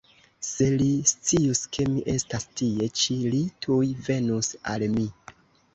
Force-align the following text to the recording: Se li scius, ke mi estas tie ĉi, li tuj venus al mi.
Se 0.45 0.69
li 0.77 0.87
scius, 1.11 1.61
ke 1.77 1.85
mi 1.91 2.03
estas 2.15 2.49
tie 2.63 2.91
ĉi, 3.03 3.19
li 3.37 3.45
tuj 3.69 3.93
venus 4.11 4.53
al 4.75 4.93
mi. 4.99 5.09